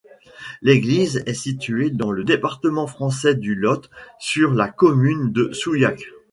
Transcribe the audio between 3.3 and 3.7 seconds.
du